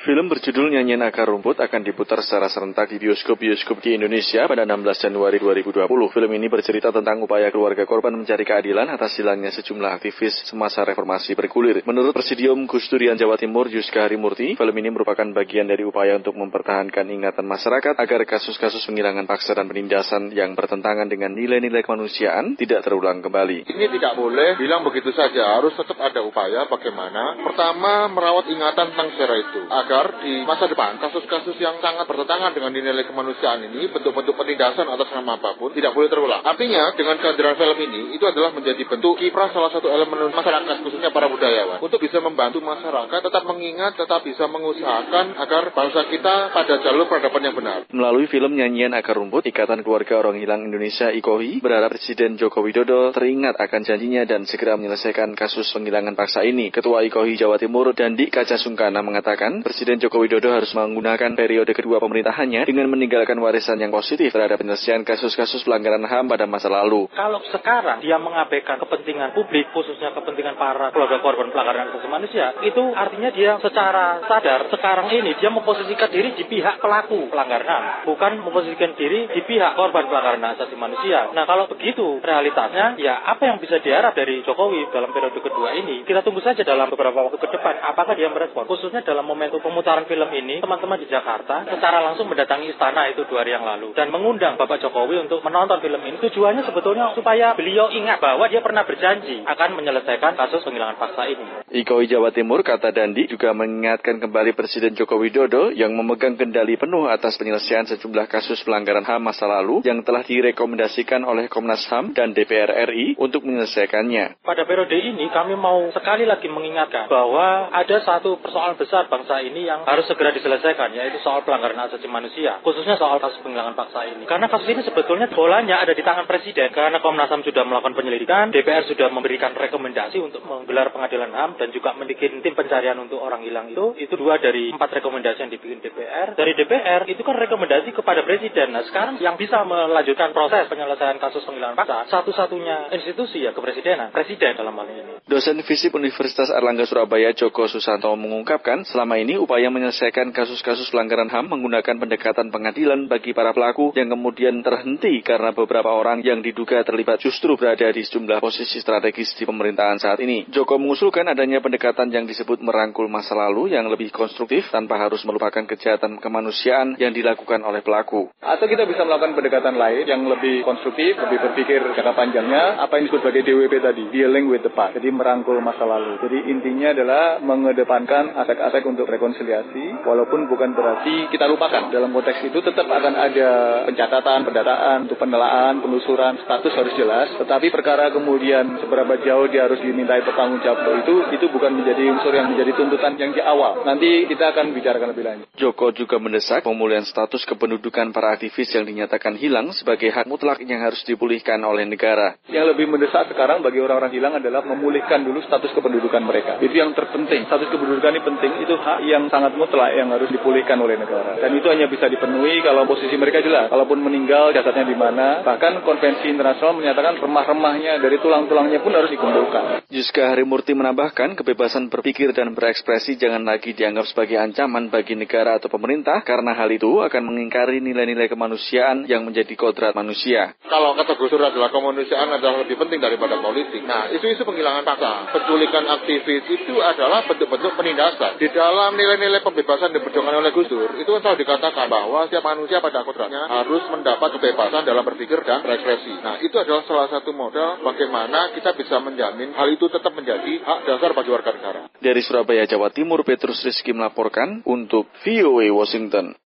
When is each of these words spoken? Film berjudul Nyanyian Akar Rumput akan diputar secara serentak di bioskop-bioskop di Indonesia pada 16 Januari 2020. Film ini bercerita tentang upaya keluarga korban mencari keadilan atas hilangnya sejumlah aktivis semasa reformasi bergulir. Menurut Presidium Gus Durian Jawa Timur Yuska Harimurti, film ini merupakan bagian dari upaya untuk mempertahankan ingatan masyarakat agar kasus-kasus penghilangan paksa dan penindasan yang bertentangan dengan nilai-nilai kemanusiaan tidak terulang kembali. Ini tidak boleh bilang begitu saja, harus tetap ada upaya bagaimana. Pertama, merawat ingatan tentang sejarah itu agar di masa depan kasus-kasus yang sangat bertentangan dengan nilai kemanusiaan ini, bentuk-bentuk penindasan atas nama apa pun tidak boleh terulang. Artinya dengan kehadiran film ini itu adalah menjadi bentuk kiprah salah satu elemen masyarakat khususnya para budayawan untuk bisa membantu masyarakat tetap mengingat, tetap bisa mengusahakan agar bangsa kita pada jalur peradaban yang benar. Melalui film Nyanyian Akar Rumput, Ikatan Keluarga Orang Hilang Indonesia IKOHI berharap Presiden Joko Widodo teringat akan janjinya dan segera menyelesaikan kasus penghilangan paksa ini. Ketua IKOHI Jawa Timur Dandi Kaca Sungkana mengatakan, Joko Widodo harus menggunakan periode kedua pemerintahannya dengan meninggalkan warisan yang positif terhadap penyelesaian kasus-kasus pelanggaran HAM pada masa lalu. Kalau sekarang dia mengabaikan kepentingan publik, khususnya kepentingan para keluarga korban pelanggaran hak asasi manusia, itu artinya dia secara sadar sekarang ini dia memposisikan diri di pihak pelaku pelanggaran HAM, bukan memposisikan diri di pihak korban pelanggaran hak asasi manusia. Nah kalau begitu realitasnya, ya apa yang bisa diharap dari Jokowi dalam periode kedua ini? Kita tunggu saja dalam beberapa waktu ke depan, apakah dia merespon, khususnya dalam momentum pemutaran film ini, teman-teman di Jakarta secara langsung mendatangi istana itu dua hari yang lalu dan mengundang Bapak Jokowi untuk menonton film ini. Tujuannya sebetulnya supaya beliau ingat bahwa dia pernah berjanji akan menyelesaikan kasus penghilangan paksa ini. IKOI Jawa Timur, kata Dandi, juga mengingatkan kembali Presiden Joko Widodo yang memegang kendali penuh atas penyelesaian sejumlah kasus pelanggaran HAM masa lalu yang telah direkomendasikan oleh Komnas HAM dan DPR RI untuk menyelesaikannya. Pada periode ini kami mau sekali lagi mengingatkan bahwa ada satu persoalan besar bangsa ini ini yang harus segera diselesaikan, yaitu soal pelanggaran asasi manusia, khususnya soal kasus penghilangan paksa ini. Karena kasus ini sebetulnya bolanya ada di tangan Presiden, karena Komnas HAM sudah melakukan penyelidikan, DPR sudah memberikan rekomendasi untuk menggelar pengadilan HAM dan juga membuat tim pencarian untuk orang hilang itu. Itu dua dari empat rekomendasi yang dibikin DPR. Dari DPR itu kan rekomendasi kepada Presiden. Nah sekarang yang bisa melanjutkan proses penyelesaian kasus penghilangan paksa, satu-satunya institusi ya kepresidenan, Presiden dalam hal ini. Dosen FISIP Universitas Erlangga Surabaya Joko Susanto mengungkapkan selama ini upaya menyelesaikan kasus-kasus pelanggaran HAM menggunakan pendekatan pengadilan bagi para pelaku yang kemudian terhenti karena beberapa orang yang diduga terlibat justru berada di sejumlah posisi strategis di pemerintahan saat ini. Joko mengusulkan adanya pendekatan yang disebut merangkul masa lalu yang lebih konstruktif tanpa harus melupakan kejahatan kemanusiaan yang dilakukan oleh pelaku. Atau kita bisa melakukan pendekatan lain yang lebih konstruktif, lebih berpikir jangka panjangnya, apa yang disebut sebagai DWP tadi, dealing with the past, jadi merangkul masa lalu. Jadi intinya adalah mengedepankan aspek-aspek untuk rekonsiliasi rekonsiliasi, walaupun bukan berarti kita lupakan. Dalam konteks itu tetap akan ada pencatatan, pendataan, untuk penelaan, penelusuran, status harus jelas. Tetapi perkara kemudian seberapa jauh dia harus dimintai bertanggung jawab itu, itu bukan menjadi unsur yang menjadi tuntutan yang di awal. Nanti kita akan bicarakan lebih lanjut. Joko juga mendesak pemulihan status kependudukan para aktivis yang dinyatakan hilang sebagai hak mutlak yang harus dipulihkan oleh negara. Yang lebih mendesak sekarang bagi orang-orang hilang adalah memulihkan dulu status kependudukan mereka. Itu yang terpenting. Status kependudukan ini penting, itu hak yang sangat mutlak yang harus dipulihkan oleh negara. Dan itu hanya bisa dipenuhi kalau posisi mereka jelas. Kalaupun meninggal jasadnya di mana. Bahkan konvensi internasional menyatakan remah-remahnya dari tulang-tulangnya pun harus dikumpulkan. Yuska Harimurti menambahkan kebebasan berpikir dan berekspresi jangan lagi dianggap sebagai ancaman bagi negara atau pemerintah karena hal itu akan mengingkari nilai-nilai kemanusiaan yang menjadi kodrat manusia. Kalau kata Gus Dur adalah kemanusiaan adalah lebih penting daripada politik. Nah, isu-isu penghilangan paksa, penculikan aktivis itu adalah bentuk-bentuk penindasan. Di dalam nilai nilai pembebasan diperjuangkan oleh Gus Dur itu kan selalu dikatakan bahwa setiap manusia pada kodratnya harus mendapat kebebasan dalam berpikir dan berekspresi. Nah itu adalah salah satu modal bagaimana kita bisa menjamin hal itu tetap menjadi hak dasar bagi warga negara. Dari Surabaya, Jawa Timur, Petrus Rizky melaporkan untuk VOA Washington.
Film 0.00 0.32
berjudul 0.32 0.72
Nyanyian 0.72 1.04
Akar 1.04 1.28
Rumput 1.28 1.60
akan 1.60 1.84
diputar 1.84 2.24
secara 2.24 2.48
serentak 2.48 2.88
di 2.88 2.96
bioskop-bioskop 2.96 3.84
di 3.84 4.00
Indonesia 4.00 4.48
pada 4.48 4.64
16 4.64 4.96
Januari 4.96 5.36
2020. 5.36 5.84
Film 5.92 6.30
ini 6.40 6.48
bercerita 6.48 6.88
tentang 6.88 7.20
upaya 7.20 7.52
keluarga 7.52 7.84
korban 7.84 8.16
mencari 8.16 8.48
keadilan 8.48 8.88
atas 8.88 9.20
hilangnya 9.20 9.52
sejumlah 9.52 10.00
aktivis 10.00 10.48
semasa 10.48 10.88
reformasi 10.88 11.36
bergulir. 11.36 11.84
Menurut 11.84 12.16
Presidium 12.16 12.64
Gus 12.64 12.88
Durian 12.88 13.20
Jawa 13.20 13.36
Timur 13.36 13.68
Yuska 13.68 14.08
Harimurti, 14.08 14.56
film 14.56 14.72
ini 14.80 14.88
merupakan 14.88 15.28
bagian 15.36 15.68
dari 15.68 15.84
upaya 15.84 16.16
untuk 16.16 16.32
mempertahankan 16.32 17.04
ingatan 17.04 17.44
masyarakat 17.44 18.00
agar 18.00 18.20
kasus-kasus 18.24 18.80
penghilangan 18.88 19.28
paksa 19.28 19.52
dan 19.52 19.68
penindasan 19.68 20.32
yang 20.32 20.56
bertentangan 20.56 21.12
dengan 21.12 21.36
nilai-nilai 21.36 21.84
kemanusiaan 21.84 22.56
tidak 22.56 22.88
terulang 22.88 23.20
kembali. 23.20 23.68
Ini 23.68 23.86
tidak 24.00 24.16
boleh 24.16 24.56
bilang 24.56 24.80
begitu 24.80 25.12
saja, 25.12 25.60
harus 25.60 25.76
tetap 25.76 26.00
ada 26.00 26.24
upaya 26.24 26.64
bagaimana. 26.72 27.36
Pertama, 27.44 28.08
merawat 28.08 28.48
ingatan 28.48 28.96
tentang 28.96 29.12
sejarah 29.12 29.38
itu 29.44 29.60
agar 29.90 30.22
di 30.22 30.46
masa 30.46 30.70
depan 30.70 31.02
kasus-kasus 31.02 31.58
yang 31.58 31.82
sangat 31.82 32.06
bertentangan 32.06 32.54
dengan 32.54 32.70
nilai 32.70 33.02
kemanusiaan 33.10 33.58
ini, 33.66 33.90
bentuk-bentuk 33.90 34.38
penindasan 34.38 34.86
atas 34.86 35.10
nama 35.10 35.34
apa 35.34 35.58
pun 35.58 35.74
tidak 35.74 35.98
boleh 35.98 36.06
terulang. 36.06 36.46
Artinya 36.46 36.94
dengan 36.94 37.18
kehadiran 37.18 37.58
film 37.58 37.74
ini 37.90 38.14
itu 38.14 38.22
adalah 38.22 38.54
menjadi 38.54 38.86
bentuk 38.86 39.18
kiprah 39.18 39.50
salah 39.50 39.74
satu 39.74 39.90
elemen 39.90 40.30
masyarakat 40.30 40.86
khususnya 40.86 41.10
para 41.10 41.26
budayawan 41.26 41.82
untuk 41.82 41.98
bisa 41.98 42.22
membantu 42.22 42.62
masyarakat 42.62 43.18
tetap 43.18 43.42
mengingat, 43.50 43.98
tetap 43.98 44.22
bisa 44.22 44.46
mengusahakan 44.46 45.34
agar 45.34 45.74
bangsa 45.74 46.06
kita 46.06 46.54
pada 46.54 46.74
jalur 46.86 47.10
peradaban 47.10 47.42
yang 47.50 47.56
benar. 47.58 47.78
Melalui 47.90 48.30
film 48.30 48.54
Nyanyian 48.54 48.94
Akar 48.94 49.18
Rumput, 49.18 49.50
Ikatan 49.50 49.82
Keluarga 49.82 50.22
Orang 50.22 50.38
Hilang 50.38 50.70
Indonesia 50.70 51.10
IKOHI 51.10 51.58
berharap 51.58 51.98
Presiden 51.98 52.38
Joko 52.38 52.62
Widodo 52.62 53.10
teringat 53.10 53.58
akan 53.58 53.82
janjinya 53.82 54.22
dan 54.22 54.46
segera 54.46 54.78
menyelesaikan 54.78 55.34
kasus 55.34 55.66
penghilangan 55.74 56.14
paksa 56.14 56.46
ini. 56.46 56.70
Ketua 56.70 57.02
IKOHI 57.10 57.34
Jawa 57.42 57.58
Timur 57.58 57.90
Dandi 57.90 58.30
Kaca 58.30 58.54
Sungkana 58.54 59.02
mengatakan, 59.02 59.66
Joko 59.80 60.20
Widodo 60.20 60.52
harus 60.52 60.68
menggunakan 60.76 61.32
periode 61.32 61.72
kedua 61.72 62.04
pemerintahannya 62.04 62.68
dengan 62.68 62.92
meninggalkan 62.92 63.40
warisan 63.40 63.80
yang 63.80 63.88
positif 63.88 64.28
terhadap 64.28 64.60
penyelesaian 64.60 65.00
kasus-kasus 65.08 65.64
pelanggaran 65.64 66.04
HAM 66.04 66.28
pada 66.28 66.44
masa 66.44 66.68
lalu. 66.68 67.08
Kalau 67.16 67.40
sekarang 67.48 68.04
dia 68.04 68.20
mengabaikan 68.20 68.76
kepentingan 68.76 69.32
publik, 69.32 69.72
khususnya 69.72 70.12
kepentingan 70.12 70.60
para 70.60 70.92
keluarga 70.92 71.24
korban 71.24 71.48
pelanggaran 71.48 71.88
hak 71.88 71.96
asasi 71.96 72.08
manusia, 72.12 72.52
itu 72.60 72.84
artinya 72.92 73.32
dia 73.32 73.56
secara 73.56 74.20
sadar 74.28 74.68
sekarang 74.68 75.08
ini 75.16 75.40
dia 75.40 75.48
memposisikan 75.48 76.12
diri 76.12 76.36
di 76.36 76.44
pihak 76.44 76.76
pelaku 76.84 77.32
pelanggaran 77.32 77.64
HAM, 77.64 77.84
bukan 78.04 78.32
memposisikan 78.44 78.92
diri 79.00 79.32
di 79.32 79.40
pihak 79.48 79.80
korban 79.80 80.12
pelanggaran 80.12 80.44
hak 80.44 80.60
asasi 80.60 80.76
manusia. 80.76 81.32
Nah 81.32 81.48
kalau 81.48 81.64
begitu 81.72 82.20
realitasnya, 82.20 83.00
ya 83.00 83.24
apa 83.24 83.48
yang 83.48 83.56
bisa 83.56 83.80
diharap 83.80 84.12
dari 84.12 84.44
Jokowi 84.44 84.92
dalam 84.92 85.08
periode 85.08 85.40
kedua 85.40 85.72
ini? 85.72 86.04
Kita 86.04 86.20
tunggu 86.20 86.44
saja 86.44 86.60
dalam 86.60 86.92
beberapa 86.92 87.16
waktu 87.24 87.40
ke 87.40 87.48
depan, 87.48 87.80
apakah 87.80 88.12
dia 88.12 88.28
merespon, 88.28 88.68
khususnya 88.68 89.00
dalam 89.00 89.24
momentum 89.24 89.69
pemutaran 89.70 90.04
film 90.10 90.26
ini, 90.34 90.58
teman-teman 90.58 90.98
di 90.98 91.06
Jakarta 91.06 91.62
secara 91.70 92.02
langsung 92.02 92.26
mendatangi 92.26 92.74
istana 92.74 93.06
itu 93.06 93.22
dua 93.30 93.46
hari 93.46 93.54
yang 93.54 93.62
lalu 93.62 93.94
dan 93.94 94.10
mengundang 94.10 94.58
Bapak 94.58 94.82
Jokowi 94.82 95.22
untuk 95.22 95.46
menonton 95.46 95.78
film 95.78 96.02
ini. 96.02 96.18
Tujuannya 96.18 96.66
sebetulnya 96.66 97.14
supaya 97.14 97.54
beliau 97.54 97.86
ingat 97.94 98.18
bahwa 98.18 98.50
dia 98.50 98.58
pernah 98.58 98.82
berjanji 98.82 99.46
akan 99.46 99.78
menyelesaikan 99.78 100.34
kasus 100.34 100.66
penghilangan 100.66 100.98
paksa 100.98 101.22
ini. 101.30 101.46
IKOI 101.70 102.10
Jawa 102.10 102.34
Timur, 102.34 102.66
kata 102.66 102.90
Dandi, 102.90 103.30
juga 103.30 103.54
mengingatkan 103.54 104.18
kembali 104.18 104.58
Presiden 104.58 104.98
Joko 104.98 105.22
Widodo 105.22 105.70
yang 105.70 105.94
memegang 105.94 106.34
kendali 106.34 106.74
penuh 106.74 107.06
atas 107.06 107.38
penyelesaian 107.38 107.86
sejumlah 107.86 108.26
kasus 108.26 108.58
pelanggaran 108.66 109.06
HAM 109.06 109.22
masa 109.22 109.46
lalu 109.46 109.86
yang 109.86 110.02
telah 110.02 110.26
direkomendasikan 110.26 111.22
oleh 111.22 111.46
Komnas 111.46 111.86
HAM 111.86 112.16
dan 112.16 112.34
DPR 112.34 112.90
RI 112.90 113.14
untuk 113.20 113.46
menyelesaikannya. 113.46 114.40
Pada 114.40 114.66
periode 114.66 114.96
ini 114.96 115.28
kami 115.30 115.54
mau 115.54 115.86
sekali 115.92 116.24
lagi 116.24 116.48
mengingatkan 116.50 117.06
bahwa 117.06 117.68
ada 117.70 117.96
satu 118.00 118.40
persoalan 118.40 118.80
besar 118.80 119.06
bangsa 119.12 119.44
ini 119.44 119.59
ini 119.60 119.68
yang 119.68 119.84
harus 119.84 120.08
segera 120.08 120.32
diselesaikan, 120.32 120.96
yaitu 120.96 121.20
soal 121.20 121.44
pelanggaran 121.44 121.76
asasi 121.84 122.08
manusia, 122.08 122.64
khususnya 122.64 122.96
soal 122.96 123.20
kasus 123.20 123.44
penghilangan 123.44 123.76
paksa 123.76 124.08
ini. 124.08 124.24
Karena 124.24 124.48
kasus 124.48 124.72
ini 124.72 124.80
sebetulnya 124.80 125.28
bolanya 125.28 125.84
ada 125.84 125.92
di 125.92 126.00
tangan 126.00 126.24
Presiden, 126.24 126.72
karena 126.72 127.04
Komnas 127.04 127.28
HAM 127.28 127.44
sudah 127.44 127.68
melakukan 127.68 127.92
penyelidikan, 127.92 128.48
DPR 128.48 128.88
sudah 128.88 129.12
memberikan 129.12 129.52
rekomendasi 129.52 130.16
untuk 130.16 130.40
menggelar 130.48 130.88
pengadilan 130.96 131.28
HAM 131.28 131.50
dan 131.60 131.68
juga 131.76 131.92
membuat 131.92 132.08
tim 132.40 132.54
pencarian 132.56 132.96
untuk 132.96 133.20
orang 133.20 133.44
hilang 133.44 133.68
itu. 133.68 133.92
Itu 134.00 134.16
dua 134.16 134.40
dari 134.40 134.72
empat 134.72 135.02
rekomendasi 135.02 135.44
yang 135.44 135.52
dibikin 135.52 135.84
DPR. 135.84 136.32
Dari 136.32 136.52
DPR 136.56 137.04
itu 137.12 137.20
kan 137.20 137.36
rekomendasi 137.36 137.92
kepada 137.92 138.24
Presiden. 138.24 138.72
Nah 138.72 138.82
sekarang 138.88 139.20
yang 139.20 139.36
bisa 139.36 139.60
melanjutkan 139.68 140.32
proses 140.32 140.70
penyelesaian 140.72 141.20
kasus 141.20 141.44
penghilangan 141.44 141.76
paksa, 141.76 142.08
satu-satunya 142.08 142.94
institusi 142.96 143.44
ya 143.44 143.52
kepresidenan, 143.52 144.14
Presiden 144.14 144.56
dalam 144.56 144.72
hal 144.80 144.88
ini. 144.88 145.02
Dosen 145.28 145.60
FISIP 145.60 145.92
Universitas 145.94 146.48
Erlangga 146.48 146.88
Surabaya 146.88 147.34
Joko 147.36 147.66
Susanto 147.66 148.10
mengungkapkan 148.16 148.86
selama 148.86 149.18
ini 149.18 149.36
upaya 149.50 149.66
menyelesaikan 149.66 150.30
kasus-kasus 150.30 150.94
pelanggaran 150.94 151.26
HAM 151.26 151.50
menggunakan 151.50 151.98
pendekatan 151.98 152.54
pengadilan 152.54 153.10
bagi 153.10 153.34
para 153.34 153.50
pelaku 153.50 153.90
yang 153.98 154.06
kemudian 154.06 154.62
terhenti 154.62 155.26
karena 155.26 155.50
beberapa 155.50 155.90
orang 155.90 156.22
yang 156.22 156.38
diduga 156.38 156.86
terlibat 156.86 157.18
justru 157.18 157.58
berada 157.58 157.90
di 157.90 157.98
sejumlah 158.06 158.38
posisi 158.38 158.78
strategis 158.78 159.34
di 159.34 159.42
pemerintahan 159.42 159.98
saat 159.98 160.22
ini. 160.22 160.46
Joko 160.54 160.78
mengusulkan 160.78 161.26
adanya 161.26 161.58
pendekatan 161.58 162.14
yang 162.14 162.30
disebut 162.30 162.62
merangkul 162.62 163.10
masa 163.10 163.34
lalu 163.34 163.74
yang 163.74 163.90
lebih 163.90 164.14
konstruktif 164.14 164.70
tanpa 164.70 165.02
harus 165.02 165.26
melupakan 165.26 165.66
kejahatan 165.66 166.22
kemanusiaan 166.22 166.94
yang 167.02 167.10
dilakukan 167.10 167.66
oleh 167.66 167.82
pelaku. 167.82 168.30
Atau 168.38 168.70
kita 168.70 168.86
bisa 168.86 169.02
melakukan 169.02 169.34
pendekatan 169.34 169.74
lain 169.74 170.06
yang 170.06 170.30
lebih 170.30 170.62
konstruktif, 170.62 171.18
lebih 171.18 171.42
berpikir 171.42 171.90
jangka 171.98 172.14
panjangnya, 172.14 172.86
apa 172.86 173.02
yang 173.02 173.10
disebut 173.10 173.26
sebagai 173.26 173.42
DWP 173.50 173.74
tadi, 173.82 174.14
dealing 174.14 174.46
with 174.46 174.62
the 174.62 174.70
past, 174.70 174.94
jadi 174.94 175.10
merangkul 175.10 175.58
masa 175.58 175.82
lalu. 175.82 176.22
Jadi 176.22 176.38
intinya 176.54 176.94
adalah 176.94 177.42
mengedepankan 177.42 178.38
aspek-aspek 178.46 178.86
untuk 178.86 179.10
rekonsiliasi 179.10 179.39
rekonsiliasi, 179.40 180.04
walaupun 180.04 180.44
bukan 180.52 180.76
berarti 180.76 181.32
kita 181.32 181.48
lupakan. 181.48 181.88
Dalam 181.88 182.12
konteks 182.12 182.44
itu 182.44 182.60
tetap 182.60 182.84
akan 182.84 183.14
ada 183.16 183.50
pencatatan, 183.88 184.44
pendataan, 184.44 184.96
untuk 185.08 185.16
penelaan, 185.16 185.80
penelusuran, 185.80 186.44
status 186.44 186.72
harus 186.76 186.92
jelas. 186.94 187.32
Tetapi 187.40 187.72
perkara 187.72 188.12
kemudian 188.12 188.76
seberapa 188.84 189.16
jauh 189.24 189.48
dia 189.48 189.64
harus 189.64 189.80
dimintai 189.80 190.20
bertanggung 190.20 190.60
jawab 190.60 191.00
itu, 191.00 191.14
itu 191.32 191.46
bukan 191.48 191.72
menjadi 191.80 192.12
unsur 192.12 192.32
yang 192.36 192.52
menjadi 192.52 192.76
tuntutan 192.76 193.16
yang 193.16 193.32
di 193.32 193.40
awal. 193.40 193.80
Nanti 193.88 194.28
kita 194.28 194.52
akan 194.52 194.76
bicarakan 194.76 195.08
lebih 195.16 195.24
lanjut. 195.24 195.46
Joko 195.56 195.88
juga 195.96 196.20
mendesak 196.20 196.68
pemulihan 196.68 197.08
status 197.08 197.42
kependudukan 197.48 198.12
para 198.12 198.36
aktivis 198.36 198.68
yang 198.76 198.84
dinyatakan 198.84 199.40
hilang 199.40 199.72
sebagai 199.72 200.12
hak 200.12 200.28
mutlak 200.28 200.60
yang 200.62 200.84
harus 200.84 201.00
dipulihkan 201.08 201.58
oleh 201.64 201.88
negara. 201.88 202.36
Yang 202.52 202.76
lebih 202.76 202.86
mendesak 202.92 203.32
sekarang 203.32 203.64
bagi 203.64 203.80
orang-orang 203.80 204.12
hilang 204.12 204.36
adalah 204.36 204.60
memulihkan 204.66 205.24
dulu 205.24 205.40
status 205.46 205.72
kependudukan 205.72 206.20
mereka. 206.20 206.60
Itu 206.60 206.74
yang 206.76 206.92
terpenting. 206.92 207.48
Status 207.48 207.72
kependudukan 207.72 208.12
ini 208.12 208.22
penting, 208.22 208.52
itu 208.66 208.74
hak 208.76 209.00
yang 209.06 209.29
sangat 209.30 209.54
mutlak 209.54 209.94
yang 209.94 210.10
harus 210.10 210.28
dipulihkan 210.28 210.76
oleh 210.76 210.98
negara. 210.98 211.38
Dan 211.40 211.54
itu 211.56 211.66
hanya 211.70 211.86
bisa 211.86 212.10
dipenuhi 212.10 212.60
kalau 212.60 212.84
posisi 212.84 213.14
mereka 213.16 213.40
jelas. 213.40 213.70
Kalaupun 213.70 214.02
meninggal 214.02 214.52
jasadnya 214.52 214.84
di 214.84 214.96
mana. 214.98 215.40
Bahkan 215.46 215.86
konvensi 215.86 216.28
internasional 216.28 216.76
menyatakan 216.76 217.16
remah-remahnya 217.22 218.02
dari 218.02 218.18
tulang-tulangnya 218.18 218.82
pun 218.82 218.92
harus 218.92 219.08
dikumpulkan. 219.08 219.88
Yuska 219.88 220.34
Harimurti 220.34 220.74
menambahkan 220.76 221.38
kebebasan 221.38 221.88
berpikir 221.88 222.36
dan 222.36 222.52
berekspresi 222.52 223.16
jangan 223.16 223.46
lagi 223.46 223.72
dianggap 223.72 224.10
sebagai 224.10 224.36
ancaman 224.36 224.92
bagi 224.92 225.14
negara 225.16 225.56
atau 225.56 225.72
pemerintah 225.72 226.20
karena 226.26 226.52
hal 226.52 226.68
itu 226.68 227.00
akan 227.00 227.22
mengingkari 227.30 227.78
nilai-nilai 227.80 228.28
kemanusiaan 228.28 229.06
yang 229.06 229.24
menjadi 229.24 229.54
kodrat 229.54 229.94
manusia. 229.94 230.52
Kalau 230.66 230.92
kata 230.98 231.14
Gus 231.16 231.30
Dur 231.30 231.46
adalah 231.46 231.70
kemanusiaan 231.70 232.28
adalah 232.34 232.66
lebih 232.66 232.74
penting 232.74 232.98
daripada 232.98 233.38
politik. 233.38 233.86
Nah, 233.86 234.10
isu-isu 234.10 234.42
penghilangan 234.42 234.82
paksa, 234.82 235.30
penculikan 235.30 235.86
aktivis 235.86 236.44
itu 236.50 236.74
adalah 236.82 237.22
bentuk-bentuk 237.24 237.78
penindasan. 237.78 238.36
Di 238.36 238.50
dalam 238.50 238.98
nilai 238.98 239.09
nilai 239.18 239.40
pembebasan 239.42 239.90
diperjuangkan 239.96 240.36
oleh 240.38 240.50
Gus 240.54 240.68
Dur 240.70 240.94
itu 241.00 241.08
kan 241.08 241.20
selalu 241.24 241.38
dikatakan 241.42 241.86
bahwa 241.90 242.28
setiap 242.28 242.44
manusia 242.44 242.78
pada 242.78 243.02
kodratnya 243.02 243.48
harus 243.48 243.82
mendapat 243.90 244.28
kebebasan 244.36 244.84
dalam 244.86 245.02
berpikir 245.02 245.40
dan 245.42 245.64
berekspresi. 245.64 246.14
Nah 246.20 246.38
itu 246.44 246.54
adalah 246.54 246.84
salah 246.86 247.08
satu 247.10 247.34
modal 247.34 247.82
bagaimana 247.82 248.54
kita 248.54 248.76
bisa 248.76 249.00
menjamin 249.00 249.56
hal 249.56 249.68
itu 249.72 249.88
tetap 249.90 250.12
menjadi 250.14 250.62
hak 250.62 250.78
dasar 250.86 251.10
bagi 251.16 251.30
warga 251.32 251.50
negara. 251.56 251.80
Dari 251.96 252.20
Surabaya, 252.22 252.68
Jawa 252.68 252.92
Timur, 252.92 253.26
Petrus 253.26 253.64
Rizky 253.64 253.96
melaporkan 253.96 254.62
untuk 254.68 255.08
VOA 255.24 255.72
Washington. 255.72 256.36